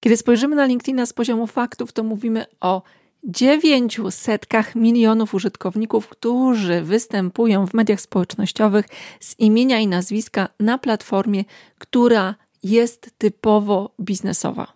Kiedy 0.00 0.16
spojrzymy 0.16 0.56
na 0.56 0.66
LinkedIna 0.66 1.06
z 1.06 1.12
poziomu 1.12 1.46
faktów, 1.46 1.92
to 1.92 2.04
mówimy 2.04 2.46
o 2.60 2.82
dziewięciu 3.24 4.10
setkach 4.10 4.74
milionów 4.74 5.34
użytkowników, 5.34 6.08
którzy 6.08 6.82
występują 6.82 7.66
w 7.66 7.74
mediach 7.74 8.00
społecznościowych 8.00 8.86
z 9.20 9.38
imienia 9.38 9.78
i 9.78 9.86
nazwiska 9.86 10.48
na 10.60 10.78
platformie, 10.78 11.44
która 11.78 12.34
jest 12.62 13.10
typowo 13.18 13.94
biznesowa. 14.00 14.72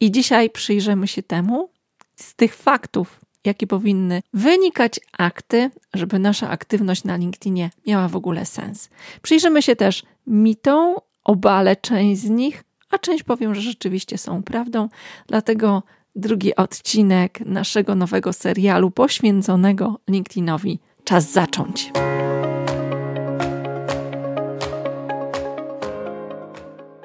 I 0.00 0.10
dzisiaj 0.10 0.50
przyjrzymy 0.50 1.08
się 1.08 1.22
temu 1.22 1.70
z 2.16 2.34
tych 2.34 2.54
faktów, 2.54 3.20
jakie 3.44 3.66
powinny 3.66 4.22
wynikać 4.32 5.00
akty, 5.18 5.70
żeby 5.94 6.18
nasza 6.18 6.50
aktywność 6.50 7.04
na 7.04 7.16
LinkedInie 7.16 7.70
miała 7.86 8.08
w 8.08 8.16
ogóle 8.16 8.46
sens. 8.46 8.90
Przyjrzymy 9.22 9.62
się 9.62 9.76
też 9.76 10.02
mitom, 10.26 10.94
obalę 11.24 11.76
część 11.76 12.20
z 12.20 12.30
nich, 12.30 12.64
a 12.90 12.98
część 12.98 13.22
powiem, 13.22 13.54
że 13.54 13.60
rzeczywiście 13.60 14.18
są 14.18 14.42
prawdą. 14.42 14.88
Dlatego 15.26 15.82
drugi 16.16 16.56
odcinek 16.56 17.40
naszego 17.40 17.94
nowego 17.94 18.32
serialu 18.32 18.90
poświęconego 18.90 20.00
LinkedInowi. 20.08 20.78
Czas 21.04 21.32
zacząć. 21.32 21.92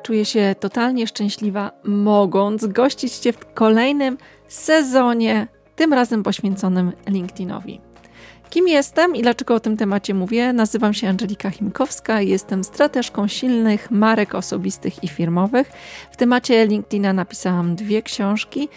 Czuję 0.04 0.26
się 0.26 0.56
totalnie 0.60 1.08
szczęśliwa, 1.08 1.72
mogąc 1.84 2.66
gościć 2.66 3.14
Cię 3.14 3.34
w 3.34 3.54
kolejnym 3.54 4.18
sezonie, 4.48 5.48
tym 5.76 5.94
razem 5.94 6.24
poświęconym 6.24 6.92
LinkedInowi. 7.10 7.91
Kim 8.52 8.68
jestem 8.68 9.16
i 9.16 9.22
dlaczego 9.22 9.56
o 9.56 9.60
tym 9.60 9.78
temacie 9.78 10.14
mówię? 10.14 10.54
Nazywam 10.54 10.94
się 10.94 11.10
Angelika 11.10 11.50
Chimkowska 11.50 12.22
i 12.22 12.30
jestem 12.30 12.64
strateżką 12.64 13.28
silnych 13.28 13.92
marek 13.92 14.36
osobistych 14.36 15.04
i 15.04 15.08
firmowych. 15.08 15.72
W 16.12 16.18
temacie 16.18 16.68
LinkedIna 16.68 17.14
napisałam 17.14 17.76
dwie 17.76 18.02
książki 18.02 18.70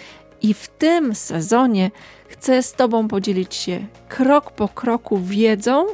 i 0.43 0.55
w 0.55 0.69
tym 0.69 1.15
sezonie 1.15 1.91
chcę 2.29 2.63
z 2.63 2.73
Tobą 2.73 3.09
podzielić 3.09 3.55
się 3.55 3.87
krok 4.09 4.51
po 4.51 4.69
kroku 4.69 5.19
wiedzą 5.19 5.87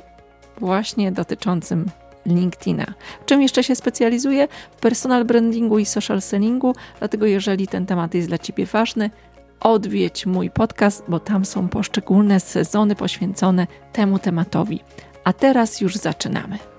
właśnie 0.58 1.12
dotyczącym 1.12 1.86
LinkedIna. 2.26 2.94
W 3.22 3.24
czym 3.24 3.42
jeszcze 3.42 3.64
się 3.64 3.76
specjalizuję? 3.76 4.48
W 4.76 4.80
personal 4.80 5.24
brandingu 5.24 5.78
i 5.78 5.86
social 5.86 6.22
sellingu, 6.22 6.74
dlatego 6.98 7.26
jeżeli 7.26 7.68
ten 7.68 7.86
temat 7.86 8.14
jest 8.14 8.28
dla 8.28 8.38
Ciebie 8.38 8.66
ważny, 8.66 9.10
odwiedź 9.60 10.26
mój 10.26 10.50
podcast, 10.50 11.04
bo 11.08 11.20
tam 11.20 11.44
są 11.44 11.68
poszczególne 11.68 12.40
sezony 12.40 12.96
poświęcone 12.96 13.66
temu 13.92 14.18
tematowi. 14.18 14.80
A 15.24 15.32
teraz 15.32 15.80
już 15.80 15.96
zaczynamy. 15.96 16.69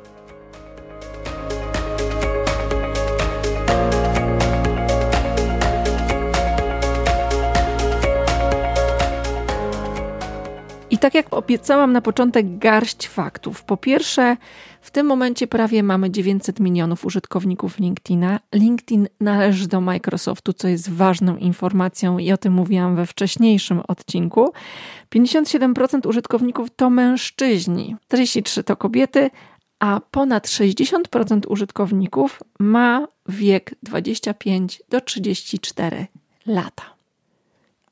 Tak 11.02 11.16
jak 11.16 11.34
obiecałam 11.34 11.94
na 11.94 12.02
początek, 12.02 12.58
garść 12.58 13.08
faktów. 13.08 13.64
Po 13.64 13.78
pierwsze, 13.78 14.38
w 14.82 14.92
tym 14.92 15.06
momencie 15.08 15.48
prawie 15.48 15.84
mamy 15.84 16.12
900 16.12 16.60
milionów 16.60 17.06
użytkowników 17.06 17.80
LinkedIna. 17.80 18.40
LinkedIn 18.54 19.08
należy 19.20 19.68
do 19.68 19.82
Microsoftu, 19.82 20.54
co 20.54 20.68
jest 20.68 20.90
ważną 20.90 21.38
informacją 21.38 22.18
i 22.18 22.32
o 22.32 22.38
tym 22.38 22.54
mówiłam 22.54 22.96
we 22.96 23.06
wcześniejszym 23.06 23.82
odcinku. 23.88 24.54
57% 25.16 26.08
użytkowników 26.08 26.70
to 26.76 26.90
mężczyźni, 26.90 27.96
43% 28.14 28.64
to 28.64 28.76
kobiety, 28.76 29.30
a 29.80 30.02
ponad 30.12 30.48
60% 30.48 31.40
użytkowników 31.48 32.40
ma 32.60 33.08
wiek 33.30 33.76
25 33.84 34.84
do 34.90 35.02
34 35.02 36.08
lata. 36.48 37.01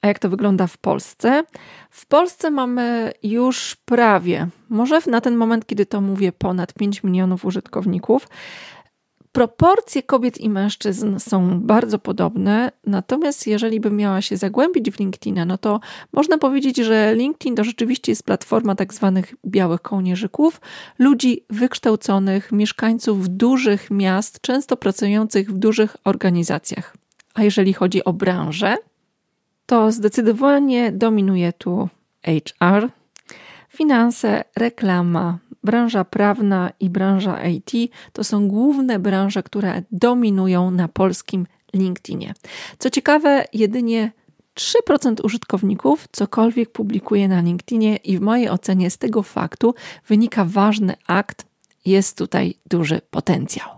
A 0.01 0.07
jak 0.07 0.19
to 0.19 0.29
wygląda 0.29 0.67
w 0.67 0.77
Polsce? 0.77 1.43
W 1.89 2.05
Polsce 2.05 2.51
mamy 2.51 3.11
już 3.23 3.75
prawie, 3.85 4.47
może 4.69 4.99
na 5.07 5.21
ten 5.21 5.35
moment, 5.35 5.65
kiedy 5.65 5.85
to 5.85 6.01
mówię, 6.01 6.31
ponad 6.31 6.73
5 6.73 7.03
milionów 7.03 7.45
użytkowników. 7.45 8.27
Proporcje 9.31 10.03
kobiet 10.03 10.37
i 10.37 10.49
mężczyzn 10.49 11.19
są 11.19 11.59
bardzo 11.61 11.99
podobne, 11.99 12.71
natomiast 12.85 13.47
jeżeli 13.47 13.79
bym 13.79 13.95
miała 13.95 14.21
się 14.21 14.37
zagłębić 14.37 14.91
w 14.91 14.99
LinkedIna, 14.99 15.45
no 15.45 15.57
to 15.57 15.79
można 16.13 16.37
powiedzieć, 16.37 16.77
że 16.77 17.15
LinkedIn 17.15 17.55
to 17.55 17.63
rzeczywiście 17.63 18.11
jest 18.11 18.23
platforma 18.23 18.75
tak 18.75 18.93
zwanych 18.93 19.33
białych 19.45 19.81
kołnierzyków, 19.81 20.61
ludzi 20.99 21.45
wykształconych, 21.49 22.51
mieszkańców 22.51 23.29
dużych 23.29 23.91
miast, 23.91 24.41
często 24.41 24.77
pracujących 24.77 25.51
w 25.51 25.57
dużych 25.57 25.97
organizacjach. 26.03 26.95
A 27.33 27.43
jeżeli 27.43 27.73
chodzi 27.73 28.03
o 28.03 28.13
branżę, 28.13 28.77
to 29.69 29.91
zdecydowanie 29.91 30.91
dominuje 30.91 31.53
tu 31.53 31.89
HR, 32.25 32.89
finanse, 33.69 34.43
reklama, 34.55 35.37
branża 35.63 36.03
prawna 36.03 36.71
i 36.79 36.89
branża 36.89 37.43
IT 37.47 37.71
to 38.13 38.23
są 38.23 38.47
główne 38.47 38.99
branże, 38.99 39.43
które 39.43 39.83
dominują 39.91 40.71
na 40.71 40.87
polskim 40.87 41.47
LinkedInie. 41.73 42.33
Co 42.79 42.89
ciekawe, 42.89 43.45
jedynie 43.53 44.11
3% 44.89 45.25
użytkowników 45.25 46.07
cokolwiek 46.11 46.71
publikuje 46.71 47.27
na 47.27 47.41
LinkedInie 47.41 47.95
i 47.95 48.17
w 48.17 48.21
mojej 48.21 48.49
ocenie 48.49 48.89
z 48.89 48.97
tego 48.97 49.23
faktu 49.23 49.75
wynika 50.07 50.45
ważny 50.45 50.93
akt, 51.07 51.45
jest 51.85 52.17
tutaj 52.17 52.53
duży 52.69 53.01
potencjał. 53.09 53.69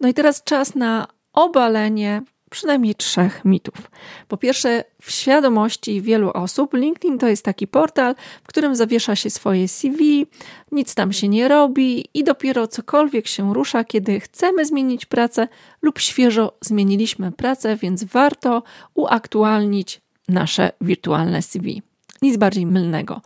No 0.00 0.08
i 0.08 0.14
teraz 0.14 0.44
czas 0.44 0.74
na 0.74 1.06
obalenie 1.32 2.22
przynajmniej 2.50 2.94
trzech 2.94 3.44
mitów. 3.44 3.90
Po 4.28 4.36
pierwsze, 4.36 4.84
w 5.02 5.10
świadomości 5.10 6.02
wielu 6.02 6.30
osób 6.30 6.74
LinkedIn 6.74 7.18
to 7.18 7.28
jest 7.28 7.44
taki 7.44 7.66
portal, 7.66 8.14
w 8.44 8.46
którym 8.46 8.76
zawiesza 8.76 9.16
się 9.16 9.30
swoje 9.30 9.68
CV, 9.68 10.26
nic 10.72 10.94
tam 10.94 11.12
się 11.12 11.28
nie 11.28 11.48
robi 11.48 12.04
i 12.14 12.24
dopiero 12.24 12.66
cokolwiek 12.66 13.26
się 13.26 13.54
rusza, 13.54 13.84
kiedy 13.84 14.20
chcemy 14.20 14.66
zmienić 14.66 15.06
pracę 15.06 15.48
lub 15.82 15.98
świeżo 15.98 16.52
zmieniliśmy 16.60 17.32
pracę, 17.32 17.76
więc 17.76 18.04
warto 18.04 18.62
uaktualnić 18.94 20.00
nasze 20.28 20.70
wirtualne 20.80 21.42
CV. 21.42 21.82
Nic 22.22 22.36
bardziej 22.36 22.66
mylnego. 22.66 23.20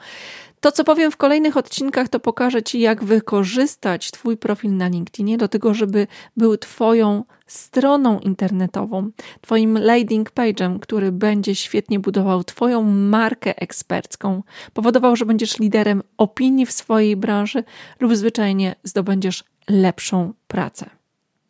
To, 0.63 0.73
co 0.73 0.85
powiem 0.85 1.11
w 1.11 1.17
kolejnych 1.17 1.57
odcinkach, 1.57 2.09
to 2.09 2.21
pokażę 2.21 2.63
Ci, 2.63 2.81
jak 2.81 3.05
wykorzystać 3.05 4.11
Twój 4.11 4.37
profil 4.37 4.77
na 4.77 4.89
LinkedInie 4.89 5.39
do 5.39 5.49
tego, 5.49 5.75
żeby 5.75 6.07
był 6.37 6.57
Twoją 6.57 7.25
stroną 7.47 8.21
internetową, 8.21 9.11
Twoim 9.41 9.79
landing 9.79 10.31
page'em, 10.31 10.79
który 10.79 11.13
będzie 11.13 11.55
świetnie 11.55 12.01
budował 12.01 12.45
Twoją 12.45 12.83
markę 12.83 13.61
ekspercką, 13.61 14.43
powodował, 14.73 15.17
że 15.17 15.27
będziesz 15.27 15.59
liderem 15.59 16.03
opinii 16.19 16.67
w 16.67 16.73
swojej 16.73 17.17
branży 17.17 17.65
lub 18.01 18.17
zwyczajnie 18.17 18.75
zdobędziesz 18.85 19.45
lepszą 19.69 20.33
pracę. 20.49 20.91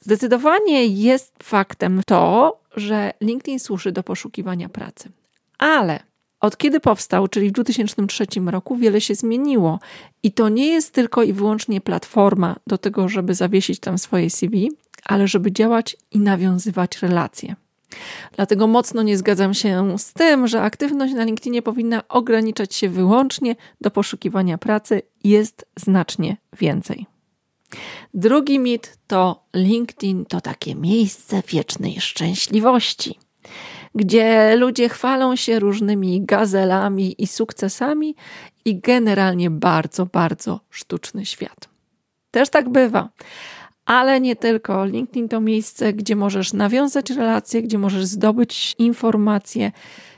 Zdecydowanie 0.01 0.87
jest 0.87 1.35
faktem 1.43 2.01
to, 2.07 2.61
że 2.77 3.13
LinkedIn 3.21 3.59
służy 3.59 3.93
do 3.93 4.03
poszukiwania 4.03 4.69
pracy. 4.69 5.11
Ale 5.59 6.12
od 6.43 6.57
kiedy 6.57 6.81
powstał, 6.81 7.29
czyli 7.29 7.49
w 7.49 7.53
2003 7.53 8.27
roku, 8.47 8.77
wiele 8.77 9.01
się 9.01 9.15
zmieniło. 9.15 9.81
I 10.23 10.33
to 10.33 10.49
nie 10.49 10.67
jest 10.67 10.93
tylko 10.93 11.23
i 11.23 11.33
wyłącznie 11.33 11.81
platforma 11.81 12.57
do 12.67 12.79
tego, 12.79 13.09
żeby 13.09 13.35
zawiesić 13.35 13.81
tam 13.81 13.99
swoje 13.99 14.31
CV, 14.31 14.71
ale 15.05 15.29
żeby 15.29 15.53
działać 15.53 15.97
i 16.11 16.19
nawiązywać 16.19 17.03
relacje. 17.03 17.55
Dlatego 18.37 18.67
mocno 18.67 19.03
nie 19.03 19.19
zgadzam 19.19 19.55
się 19.55 19.99
z 19.99 20.13
tym, 20.13 20.47
że 20.47 20.63
aktywność 20.63 21.15
na 21.15 21.25
LinkedInie 21.25 21.63
powinna 21.63 22.09
ograniczać 22.09 22.75
się 22.75 22.89
wyłącznie 22.89 23.57
do 23.81 23.91
poszukiwania 23.91 24.59
pracy. 24.59 25.03
Jest 25.25 25.67
znacznie 25.77 26.37
więcej. 26.61 27.07
Drugi 28.15 28.59
mit 28.59 28.99
to 29.07 29.45
LinkedIn 29.55 30.25
to 30.25 30.41
takie 30.41 30.75
miejsce 30.75 31.43
wiecznej 31.49 32.01
szczęśliwości 32.01 33.19
gdzie 33.95 34.57
ludzie 34.57 34.89
chwalą 34.89 35.37
się 35.37 35.59
różnymi 35.59 36.23
gazelami 36.25 37.23
i 37.23 37.27
sukcesami 37.27 38.17
i 38.65 38.81
generalnie 38.81 39.51
bardzo, 39.51 40.07
bardzo 40.07 40.61
sztuczny 40.71 41.27
świat. 41.27 41.69
Też 42.31 42.49
tak 42.49 42.69
bywa. 42.69 43.09
Ale 43.85 44.21
nie 44.21 44.37
tylko. 44.37 44.85
LinkedIn 44.85 45.29
to 45.29 45.41
miejsce, 45.41 45.93
gdzie 45.93 46.17
możesz 46.17 46.53
nawiązać 46.53 47.11
relacje, 47.11 47.63
gdzie 47.63 47.79
możesz 47.79 48.05
zdobyć 48.05 48.75
informacje. 48.79 49.73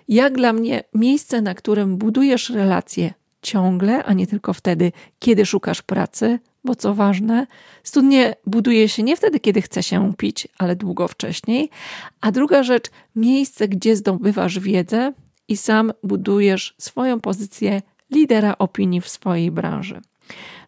Jak 0.09 0.37
dla 0.37 0.53
mnie, 0.53 0.85
miejsce, 0.95 1.43
na 1.43 1.55
którym 1.55 1.97
budujesz 1.97 2.51
relacje 2.51 3.15
ciągle, 3.43 4.05
a 4.05 4.13
nie 4.13 4.27
tylko 4.27 4.53
wtedy, 4.53 4.93
kiedy 5.19 5.47
szukasz 5.47 5.83
pracy, 5.83 6.39
bo 6.65 6.75
co 6.75 6.95
ważne, 6.95 7.47
studnie 7.83 8.37
buduje 8.47 8.89
się 8.89 9.03
nie 9.03 9.17
wtedy, 9.17 9.41
kiedy 9.41 9.63
chce 9.63 9.83
się 9.83 10.13
pić, 10.17 10.49
ale 10.59 10.77
długo 10.77 11.09
wcześniej. 11.09 11.71
A 12.21 12.33
druga 12.33 12.63
rzecz, 12.63 12.91
miejsce, 13.17 13.69
gdzie 13.69 13.97
zdobywasz 13.97 14.59
wiedzę 14.59 15.13
i 15.49 15.57
sam 15.57 15.93
budujesz 16.03 16.75
swoją 16.79 17.21
pozycję 17.21 17.83
lidera 18.11 18.55
opinii 18.59 19.01
w 19.01 19.09
swojej 19.09 19.51
branży. 19.51 20.01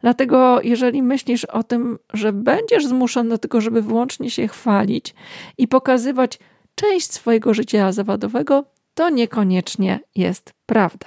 Dlatego, 0.01 0.61
jeżeli 0.63 1.03
myślisz 1.03 1.45
o 1.45 1.63
tym, 1.63 1.99
że 2.13 2.33
będziesz 2.33 2.87
zmuszony 2.87 3.31
do 3.31 3.39
tego, 3.39 3.61
żeby 3.61 3.83
wyłącznie 3.83 4.31
się 4.31 4.49
chwalić 4.49 5.15
i 5.59 5.69
pokazywać 5.69 6.39
część 6.75 7.13
swojego 7.13 7.55
życia 7.55 7.93
zawodowego, 7.93 8.65
to 8.95 9.11
niekoniecznie 9.11 10.01
jest 10.15 10.53
prawda. 10.67 11.07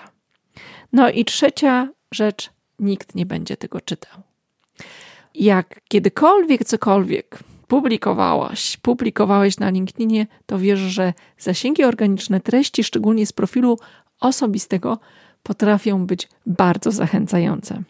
No 0.94 1.10
i 1.10 1.26
trzecia 1.26 1.90
rzecz, 2.12 2.50
nikt 2.80 3.16
nie 3.16 3.26
będzie 3.26 3.58
tego 3.58 3.82
czytał. 3.82 4.29
Jak 5.36 5.82
kiedykolwiek 5.88 6.66
cokolwiek 6.66 7.40
publikowałaś, 7.68 8.78
publikowałeś 8.78 9.60
na 9.60 9.70
LinkedInie, 9.70 10.28
to 10.46 10.60
wiesz, 10.60 10.80
że 10.80 11.14
zasięgi 11.38 11.84
organiczne 11.84 12.40
treści, 12.40 12.84
szczególnie 12.84 13.26
z 13.26 13.34
profilu 13.34 13.78
osobistego, 14.20 15.00
potrafią 15.44 16.06
być 16.06 16.28
bardzo 16.46 16.92
zachęcające. 16.92 17.84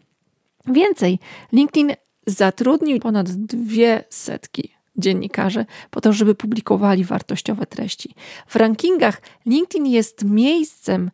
Więcej, 0.67 1.19
LinkedIn 1.51 1.91
zatrudnił 2.27 2.99
ponad 2.99 3.29
dwie 3.29 4.03
setki 4.09 4.71
dziennikarzy 4.97 5.65
po 5.89 6.01
to, 6.01 6.13
żeby 6.13 6.35
publikowali 6.35 7.03
wartościowe 7.03 7.65
treści. 7.65 8.15
W 8.47 8.55
rankingach 8.55 9.21
LinkedIn 9.45 9.85
jest 9.85 10.23
miejscem, 10.23 11.11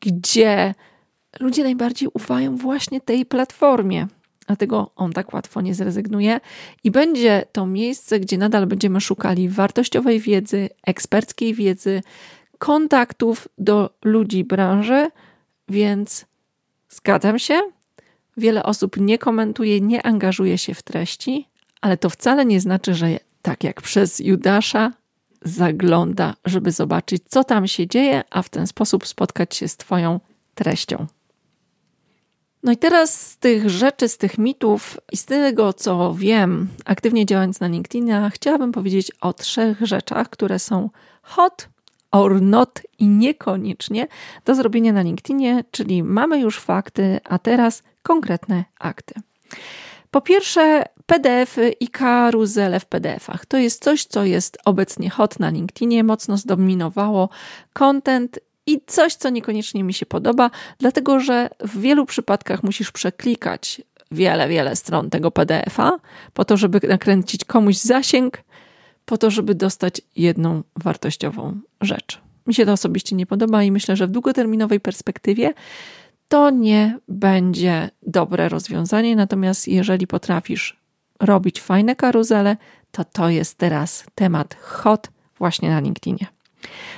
gdzie 0.00 0.74
ludzie 1.40 1.62
najbardziej 1.62 2.08
ufają 2.14 2.56
właśnie 2.56 3.00
tej 3.00 3.26
platformie. 3.26 4.06
Dlatego 4.46 4.90
on 4.96 5.12
tak 5.12 5.34
łatwo 5.34 5.60
nie 5.60 5.74
zrezygnuje 5.74 6.40
i 6.84 6.90
będzie 6.90 7.44
to 7.52 7.66
miejsce, 7.66 8.20
gdzie 8.20 8.38
nadal 8.38 8.66
będziemy 8.66 9.00
szukali 9.00 9.48
wartościowej 9.48 10.20
wiedzy, 10.20 10.68
eksperckiej 10.86 11.54
wiedzy, 11.54 12.02
kontaktów 12.58 13.48
do 13.58 13.90
ludzi 14.04 14.44
branży, 14.44 15.08
więc 15.68 16.26
zgadzam 16.88 17.38
się. 17.38 17.60
Wiele 18.36 18.62
osób 18.62 18.96
nie 18.96 19.18
komentuje, 19.18 19.80
nie 19.80 20.06
angażuje 20.06 20.58
się 20.58 20.74
w 20.74 20.82
treści, 20.82 21.48
ale 21.80 21.96
to 21.96 22.10
wcale 22.10 22.44
nie 22.44 22.60
znaczy, 22.60 22.94
że 22.94 23.18
tak 23.42 23.64
jak 23.64 23.82
przez 23.82 24.20
Judasza 24.20 24.92
zagląda, 25.42 26.34
żeby 26.44 26.72
zobaczyć, 26.72 27.22
co 27.28 27.44
tam 27.44 27.66
się 27.66 27.86
dzieje, 27.86 28.24
a 28.30 28.42
w 28.42 28.48
ten 28.48 28.66
sposób 28.66 29.06
spotkać 29.06 29.56
się 29.56 29.68
z 29.68 29.76
Twoją 29.76 30.20
treścią. 30.54 31.06
No 32.64 32.72
i 32.72 32.76
teraz 32.76 33.30
z 33.30 33.36
tych 33.38 33.70
rzeczy, 33.70 34.08
z 34.08 34.18
tych 34.18 34.38
mitów 34.38 34.98
i 35.12 35.16
z 35.16 35.24
tego, 35.24 35.72
co 35.72 36.14
wiem, 36.14 36.68
aktywnie 36.84 37.26
działając 37.26 37.60
na 37.60 37.66
LinkedInie, 37.66 38.30
chciałabym 38.34 38.72
powiedzieć 38.72 39.12
o 39.20 39.32
trzech 39.32 39.80
rzeczach, 39.80 40.30
które 40.30 40.58
są 40.58 40.90
hot 41.22 41.68
or 42.10 42.42
not 42.42 42.82
i 42.98 43.08
niekoniecznie 43.08 44.06
do 44.44 44.54
zrobienia 44.54 44.92
na 44.92 45.02
LinkedInie, 45.02 45.64
czyli 45.70 46.02
mamy 46.02 46.40
już 46.40 46.60
fakty, 46.60 47.20
a 47.24 47.38
teraz 47.38 47.82
konkretne 48.02 48.64
akty. 48.78 49.14
Po 50.10 50.20
pierwsze, 50.20 50.84
PDF 51.06 51.56
i 51.80 51.88
karuzele 51.88 52.80
w 52.80 52.86
PDF-ach. 52.86 53.46
To 53.46 53.56
jest 53.56 53.84
coś, 53.84 54.04
co 54.04 54.24
jest 54.24 54.58
obecnie 54.64 55.10
hot 55.10 55.40
na 55.40 55.50
LinkedInie, 55.50 56.04
mocno 56.04 56.36
zdominowało 56.36 57.28
content 57.72 58.38
i 58.66 58.80
coś, 58.86 59.14
co 59.14 59.30
niekoniecznie 59.30 59.84
mi 59.84 59.94
się 59.94 60.06
podoba, 60.06 60.50
dlatego 60.78 61.20
że 61.20 61.48
w 61.60 61.80
wielu 61.80 62.06
przypadkach 62.06 62.62
musisz 62.62 62.92
przeklikać 62.92 63.82
wiele, 64.10 64.48
wiele 64.48 64.76
stron 64.76 65.10
tego 65.10 65.30
PDF-a 65.30 65.98
po 66.32 66.44
to, 66.44 66.56
żeby 66.56 66.80
nakręcić 66.88 67.44
komuś 67.44 67.76
zasięg, 67.76 68.42
po 69.04 69.18
to, 69.18 69.30
żeby 69.30 69.54
dostać 69.54 70.00
jedną 70.16 70.62
wartościową 70.76 71.60
rzecz. 71.80 72.20
Mi 72.46 72.54
się 72.54 72.66
to 72.66 72.72
osobiście 72.72 73.16
nie 73.16 73.26
podoba 73.26 73.62
i 73.62 73.70
myślę, 73.70 73.96
że 73.96 74.06
w 74.06 74.10
długoterminowej 74.10 74.80
perspektywie 74.80 75.54
to 76.28 76.50
nie 76.50 76.98
będzie 77.08 77.90
dobre 78.02 78.48
rozwiązanie. 78.48 79.16
Natomiast 79.16 79.68
jeżeli 79.68 80.06
potrafisz 80.06 80.80
robić 81.20 81.60
fajne 81.60 81.96
karuzele, 81.96 82.56
to 82.90 83.04
to 83.04 83.28
jest 83.28 83.58
teraz 83.58 84.04
temat 84.14 84.56
hot 84.60 85.08
właśnie 85.38 85.70
na 85.70 85.80
LinkedInie. 85.80 86.26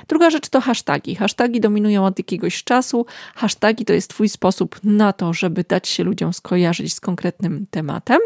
Druga 0.07 0.29
rzecz 0.29 0.49
to 0.49 0.61
hasztagi. 0.61 1.15
Hasztagi 1.15 1.61
dominują 1.61 2.05
od 2.05 2.17
jakiegoś 2.17 2.63
czasu. 2.63 3.05
Hasztagi 3.35 3.85
to 3.85 3.93
jest 3.93 4.09
Twój 4.09 4.29
sposób 4.29 4.79
na 4.83 5.13
to, 5.13 5.33
żeby 5.33 5.63
dać 5.63 5.87
się 5.87 6.03
ludziom 6.03 6.33
skojarzyć 6.33 6.93
z 6.93 6.99
konkretnym 6.99 7.65
tematem, 7.71 8.19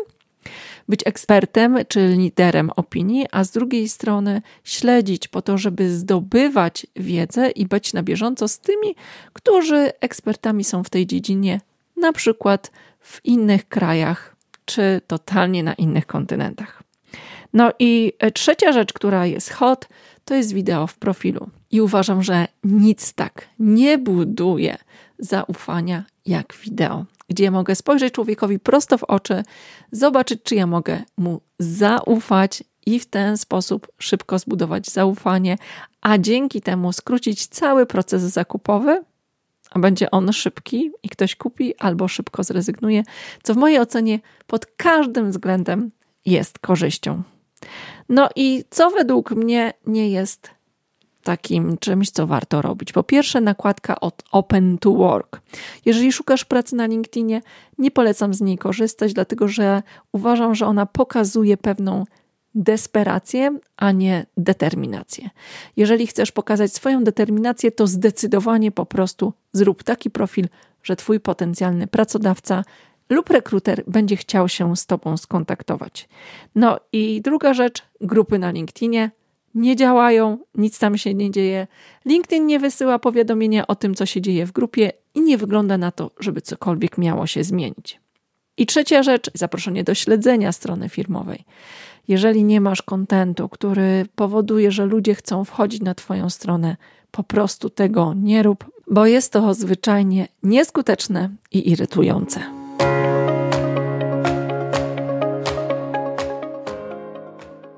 być 0.90 1.02
ekspertem 1.06 1.78
czy 1.88 2.08
liderem 2.08 2.70
opinii, 2.76 3.26
a 3.32 3.44
z 3.44 3.52
drugiej 3.52 3.90
strony 3.90 4.42
śledzić 4.64 5.28
po 5.28 5.42
to, 5.42 5.58
żeby 5.58 5.90
zdobywać 5.90 6.88
wiedzę 6.96 7.50
i 7.50 7.66
być 7.66 7.94
na 7.94 8.04
bieżąco 8.04 8.48
z 8.48 8.60
tymi, 8.60 8.96
którzy 9.34 9.92
ekspertami 10.00 10.64
są 10.64 10.84
w 10.84 10.90
tej 10.90 11.08
dziedzinie, 11.08 11.62
na 11.98 12.14
przykład 12.14 12.72
w 13.00 13.26
innych 13.26 13.68
krajach 13.68 14.36
czy 14.66 15.02
totalnie 15.08 15.64
na 15.64 15.74
innych 15.74 16.08
kontynentach. 16.08 16.84
No 17.54 17.72
i 17.80 18.14
trzecia 18.34 18.72
rzecz, 18.72 18.94
która 18.94 19.26
jest 19.26 19.52
hot, 19.52 19.88
to 20.26 20.36
jest 20.36 20.54
wideo 20.54 20.88
w 20.88 20.98
profilu. 20.98 21.50
I 21.72 21.82
uważam, 21.82 22.24
że 22.24 22.48
nic 22.64 23.14
tak 23.14 23.48
nie 23.60 23.98
buduje 23.98 24.78
zaufania 25.20 26.04
jak 26.26 26.56
wideo, 26.64 27.06
gdzie 27.30 27.52
mogę 27.52 27.76
spojrzeć 27.76 28.14
człowiekowi 28.14 28.60
prosto 28.60 28.98
w 28.98 29.04
oczy, 29.04 29.44
zobaczyć, 29.92 30.44
czy 30.44 30.56
ja 30.56 30.68
mogę 30.68 31.04
mu 31.18 31.42
zaufać 31.60 32.64
i 32.86 33.00
w 33.00 33.06
ten 33.06 33.38
sposób 33.38 33.88
szybko 33.98 34.40
zbudować 34.40 34.90
zaufanie, 34.90 35.58
a 36.02 36.18
dzięki 36.18 36.62
temu 36.62 36.94
skrócić 36.94 37.48
cały 37.48 37.86
proces 37.86 38.22
zakupowy, 38.22 39.04
a 39.72 39.80
będzie 39.80 40.12
on 40.12 40.34
szybki 40.34 40.92
i 41.04 41.10
ktoś 41.10 41.36
kupi 41.36 41.76
albo 41.78 42.08
szybko 42.08 42.44
zrezygnuje, 42.44 43.04
co 43.44 43.54
w 43.54 43.58
mojej 43.58 43.80
ocenie 43.80 44.20
pod 44.48 44.66
każdym 44.66 45.32
względem 45.32 45.92
jest 46.26 46.60
korzyścią. 46.60 47.24
No 48.12 48.30
i 48.36 48.64
co 48.70 48.90
według 48.90 49.32
mnie 49.32 49.74
nie 49.88 50.10
jest 50.10 50.50
takim 51.24 51.78
czymś, 51.78 52.10
co 52.10 52.28
warto 52.28 52.62
robić. 52.62 52.94
Po 52.94 53.04
pierwsze, 53.04 53.42
nakładka 53.42 54.00
od 54.00 54.24
Open 54.32 54.78
to 54.78 54.92
Work. 54.92 55.42
Jeżeli 55.86 56.12
szukasz 56.12 56.46
pracy 56.46 56.76
na 56.76 56.86
LinkedInie, 56.86 57.42
nie 57.78 57.92
polecam 57.92 58.34
z 58.34 58.42
niej 58.42 58.58
korzystać, 58.58 59.14
dlatego 59.14 59.48
że 59.48 59.84
uważam, 60.12 60.56
że 60.56 60.66
ona 60.66 60.86
pokazuje 60.86 61.58
pewną 61.58 62.04
desperację, 62.56 63.58
a 63.78 63.92
nie 63.92 64.26
determinację. 64.38 65.30
Jeżeli 65.78 66.08
chcesz 66.08 66.32
pokazać 66.32 66.74
swoją 66.74 67.04
determinację, 67.04 67.72
to 67.72 67.88
zdecydowanie 67.88 68.72
po 68.72 68.86
prostu 68.86 69.34
zrób 69.54 69.84
taki 69.84 70.10
profil, 70.10 70.48
że 70.84 70.96
Twój 70.96 71.20
potencjalny 71.20 71.88
pracodawca 71.88 72.64
lub 73.12 73.30
rekruter 73.30 73.84
będzie 73.88 74.16
chciał 74.16 74.50
się 74.50 74.76
z 74.78 74.86
Tobą 74.86 75.18
skontaktować. 75.18 76.10
No 76.56 76.80
i 76.92 77.22
druga 77.22 77.54
rzecz, 77.54 77.82
grupy 78.02 78.40
na 78.40 78.52
LinkedInie 78.52 79.12
nie 79.56 79.76
działają, 79.76 80.38
nic 80.56 80.80
tam 80.80 80.98
się 80.98 81.14
nie 81.14 81.32
dzieje. 81.32 81.68
LinkedIn 82.06 82.46
nie 82.46 82.60
wysyła 82.60 83.00
powiadomienia 83.00 83.68
o 83.68 83.76
tym, 83.76 83.96
co 83.96 84.06
się 84.06 84.22
dzieje 84.22 84.46
w 84.46 84.52
grupie 84.52 84.92
i 85.16 85.22
nie 85.22 85.38
wygląda 85.38 85.78
na 85.78 85.92
to, 85.92 86.12
żeby 86.20 86.42
cokolwiek 86.42 86.98
miało 86.98 87.28
się 87.28 87.44
zmienić. 87.44 88.00
I 88.58 88.66
trzecia 88.66 89.04
rzecz, 89.04 89.32
zaproszenie 89.34 89.84
do 89.84 89.94
śledzenia 89.94 90.52
strony 90.52 90.90
firmowej. 90.90 91.46
Jeżeli 92.08 92.44
nie 92.44 92.62
masz 92.62 92.82
kontentu, 92.82 93.50
który 93.50 94.06
powoduje, 94.16 94.72
że 94.72 94.86
ludzie 94.86 95.16
chcą 95.16 95.46
wchodzić 95.46 95.82
na 95.82 95.96
Twoją 95.96 96.30
stronę, 96.30 96.78
po 97.12 97.24
prostu 97.24 97.70
tego 97.70 98.14
nie 98.14 98.44
rób, 98.44 98.66
bo 98.92 99.06
jest 99.06 99.34
to 99.34 99.54
zwyczajnie 99.54 100.28
nieskuteczne 100.44 101.30
i 101.52 101.72
irytujące. 101.72 102.61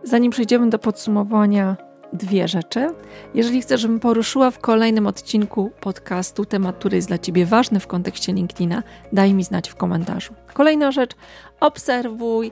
Zanim 0.03 0.31
przejdziemy 0.31 0.69
do 0.69 0.79
podsumowania, 0.79 1.77
dwie 2.13 2.47
rzeczy. 2.47 2.87
Jeżeli 3.33 3.61
chcesz, 3.61 3.81
żebym 3.81 3.99
poruszyła 3.99 4.51
w 4.51 4.59
kolejnym 4.59 5.07
odcinku 5.07 5.71
podcastu 5.81 6.45
temat, 6.45 6.75
który 6.75 6.95
jest 6.95 7.07
dla 7.07 7.17
Ciebie 7.17 7.45
ważny 7.45 7.79
w 7.79 7.87
kontekście 7.87 8.33
LinkedIna, 8.33 8.83
daj 9.13 9.33
mi 9.33 9.43
znać 9.43 9.69
w 9.69 9.75
komentarzu. 9.75 10.33
Kolejna 10.53 10.91
rzecz, 10.91 11.11
obserwuj. 11.59 12.51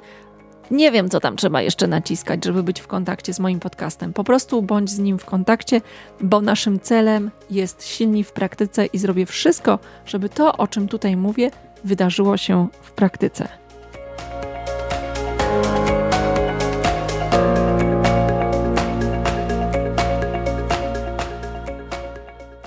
Nie 0.72 0.91
wiem, 0.91 1.10
co 1.10 1.20
tam 1.20 1.36
trzeba 1.36 1.62
jeszcze 1.62 1.88
naciskać, 1.88 2.46
żeby 2.46 2.63
być 2.63 2.81
w 2.81 2.88
kontakcie 2.88 3.34
z 3.34 3.39
moim 3.39 3.60
podcastem. 3.60 4.13
Po 4.13 4.24
prostu 4.24 4.62
bądź 4.62 4.89
z 4.89 5.00
nim 5.00 5.17
w 5.17 5.25
kontakcie, 5.25 5.81
bo 6.22 6.41
naszym 6.41 6.79
celem 6.79 7.31
jest 7.50 7.88
silni 7.88 8.24
w 8.24 8.31
praktyce 8.31 8.86
i 8.86 8.98
zrobię 8.98 9.25
wszystko, 9.25 9.79
żeby 10.05 10.29
to, 10.29 10.58
o 10.58 10.67
czym 10.67 10.88
tutaj 10.88 11.17
mówię, 11.17 11.51
wydarzyło 11.83 12.38
się 12.38 12.67
w 12.81 12.91
praktyce. 12.91 13.47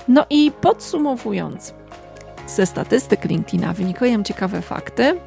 No 0.07 0.25
i 0.29 0.51
podsumowując, 0.61 1.73
ze 2.47 2.65
statystyk 2.65 3.25
LinkedIna 3.25 3.73
wynikają 3.73 4.23
ciekawe 4.23 4.61
fakty, 4.61 5.19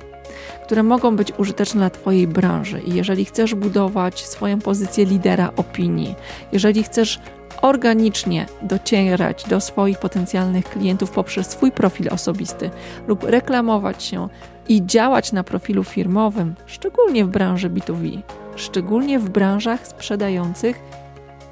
które 0.65 0.83
mogą 0.83 1.17
być 1.17 1.33
użyteczne 1.39 1.81
dla 1.81 1.91
Twojej 1.91 2.27
branży. 2.27 2.81
I 2.81 2.95
jeżeli 2.95 3.25
chcesz 3.25 3.55
budować 3.55 4.27
swoją 4.27 4.61
pozycję 4.61 5.05
lidera 5.05 5.53
opinii, 5.57 6.15
jeżeli 6.53 6.83
chcesz 6.83 7.21
organicznie 7.63 8.47
docierać 8.63 9.45
do 9.45 9.61
swoich 9.61 9.99
potencjalnych 9.99 10.65
klientów 10.65 11.11
poprzez 11.11 11.47
swój 11.47 11.73
profil 11.73 12.09
osobisty 12.13 12.71
lub 13.07 13.25
reklamować 13.25 14.03
się 14.03 14.29
i 14.69 14.87
działać 14.87 15.33
na 15.33 15.45
profilu 15.45 15.85
firmowym, 15.85 16.55
szczególnie 16.67 17.25
w 17.25 17.29
branży 17.29 17.71
B2B, 17.71 18.23
szczególnie 18.57 19.19
w 19.19 19.31
branżach 19.31 19.87
sprzedających 19.87 20.81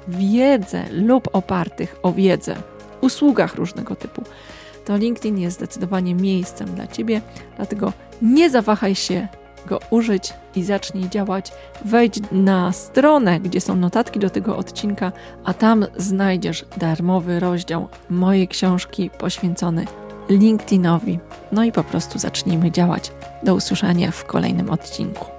wiedzę 0.07 0.83
lub 0.91 1.29
opartych 1.33 1.95
o 2.03 2.11
wiedzę, 2.11 2.55
usługach 3.01 3.55
różnego 3.55 3.95
typu, 3.95 4.23
to 4.85 4.97
LinkedIn 4.97 5.37
jest 5.37 5.57
zdecydowanie 5.57 6.15
miejscem 6.15 6.67
dla 6.67 6.87
Ciebie, 6.87 7.21
dlatego 7.55 7.93
nie 8.21 8.49
zawahaj 8.49 8.95
się 8.95 9.27
go 9.67 9.79
użyć 9.89 10.33
i 10.55 10.63
zacznij 10.63 11.09
działać. 11.09 11.53
Wejdź 11.85 12.19
na 12.31 12.71
stronę, 12.71 13.39
gdzie 13.39 13.61
są 13.61 13.75
notatki 13.75 14.19
do 14.19 14.29
tego 14.29 14.57
odcinka, 14.57 15.11
a 15.43 15.53
tam 15.53 15.85
znajdziesz 15.97 16.65
darmowy 16.77 17.39
rozdział 17.39 17.87
mojej 18.09 18.47
książki 18.47 19.09
poświęcony 19.09 19.85
LinkedInowi. 20.29 21.19
No 21.51 21.63
i 21.63 21.71
po 21.71 21.83
prostu 21.83 22.19
zacznijmy 22.19 22.71
działać. 22.71 23.11
Do 23.43 23.55
usłyszenia 23.55 24.11
w 24.11 24.25
kolejnym 24.25 24.69
odcinku. 24.69 25.36